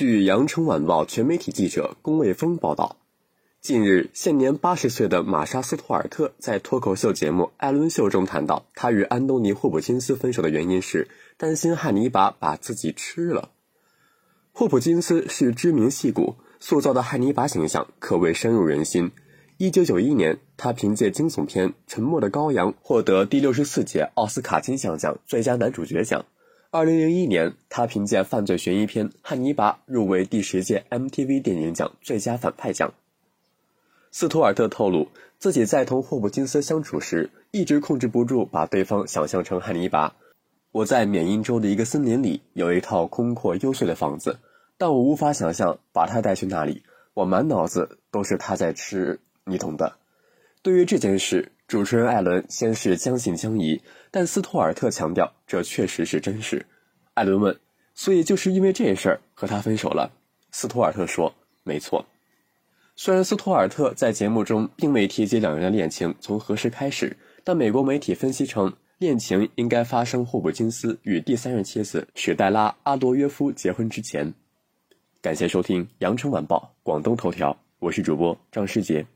[0.00, 2.96] 据《羊城晚报》全媒体记者龚卫峰报道，
[3.60, 13.50] 近日，现年八十岁的玛莎·斯图尔特在脱口秀节目《艾伦秀》中谈到，他与安东尼·霍普金斯分手的原因是担心汉尼拔把自己吃了。
[14.52, 19.10] 霍普金斯是知名戏骨，塑造的汉尼拔形象可谓深入人心。
[19.58, 26.24] 一九九一年，他凭借惊悚片《沉默的羔羊》获得第六十四届奥斯卡金像奖最佳男主角奖。
[26.72, 32.94] 二零零一年，他凭借犯罪悬疑片《汉尼拔》入围第十届 MTV 电影奖最佳反派奖。
[34.12, 35.08] 斯图尔特透露，
[35.40, 40.14] 自己在同霍普金斯相处时，一直控制不住把对方想象成汉尼拔。
[40.70, 44.38] 我在缅因州的一个森林里有一套空阔幽邃的房子，
[44.78, 46.84] 但我无法想象把他带去那里。
[47.14, 49.96] 我满脑子都是他在吃，你懂的。
[50.62, 51.50] 对于这件事。
[51.70, 56.66] 主持人艾伦先是将信将疑，但斯图尔特强调这确实是真事。
[57.14, 57.56] 艾伦问
[57.94, 60.10] ：“所以就是因为这事儿和他分手了？”
[60.50, 62.04] 斯图尔特说：“没错。”
[62.96, 74.34] 虽然斯图尔特在节目中并未提及两人的恋情从何时开始，但美国媒体分析称，恋情应该发生霍普金斯与第三任妻子史黛拉·阿多约夫结婚之前。
[75.22, 79.06] 感谢收听《羊城晚报·广东头条》，我是主播张世杰。